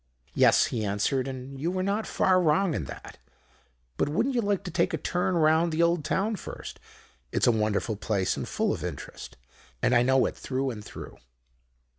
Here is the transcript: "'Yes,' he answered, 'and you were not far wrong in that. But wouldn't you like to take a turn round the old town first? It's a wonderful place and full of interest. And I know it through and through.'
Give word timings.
"'Yes,' 0.33 0.65
he 0.73 0.83
answered, 0.83 1.27
'and 1.27 1.61
you 1.61 1.69
were 1.69 1.83
not 1.83 2.07
far 2.07 2.41
wrong 2.41 2.73
in 2.73 2.85
that. 2.85 3.19
But 3.97 4.09
wouldn't 4.09 4.33
you 4.33 4.41
like 4.41 4.63
to 4.63 4.71
take 4.71 4.95
a 4.95 4.97
turn 4.97 5.35
round 5.35 5.71
the 5.71 5.83
old 5.83 6.03
town 6.03 6.37
first? 6.37 6.79
It's 7.31 7.45
a 7.45 7.51
wonderful 7.51 7.97
place 7.97 8.35
and 8.35 8.47
full 8.49 8.73
of 8.73 8.83
interest. 8.83 9.37
And 9.79 9.93
I 9.93 10.01
know 10.01 10.25
it 10.25 10.35
through 10.35 10.71
and 10.71 10.83
through.' 10.83 11.19